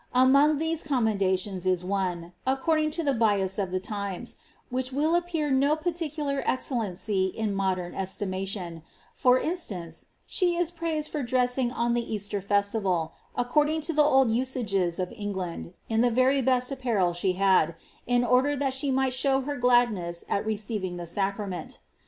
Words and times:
Among 0.15 0.57
these 0.57 0.81
com 0.81 1.05
mendations 1.05 1.67
is 1.67 1.83
one, 1.83 2.33
according 2.47 2.89
to 2.89 3.03
the 3.03 3.13
bias 3.13 3.59
of 3.59 3.69
the 3.69 3.79
times, 3.79 4.37
which 4.71 4.91
will 4.91 5.13
appear 5.13 5.51
no 5.51 5.75
particular 5.75 6.41
excellency 6.47 7.27
in 7.27 7.53
modem 7.53 7.93
estimation; 7.93 8.81
for 9.13 9.37
instance, 9.37 10.07
she 10.25 10.55
is 10.55 10.71
praised 10.71 11.11
for 11.11 11.21
dressing 11.21 11.71
on 11.71 11.93
the 11.93 12.01
Easter 12.11 12.41
festival, 12.41 13.13
according 13.35 13.81
to 13.81 13.93
the 13.93 14.01
old 14.01 14.31
usages 14.31 14.97
of 14.97 15.11
England, 15.11 15.71
in 15.87 16.01
the 16.01 16.09
very 16.09 16.41
best 16.41 16.71
apparel 16.71 17.13
she 17.13 17.35
liad, 17.35 17.75
in 18.07 18.23
order 18.25 18.55
that 18.55 18.73
she 18.73 18.89
might 18.89 19.13
•how 19.13 19.45
her 19.45 19.55
gladness 19.55 20.25
at 20.27 20.47
receiving 20.47 20.97
the 20.97 21.05
sacrament. 21.05 21.77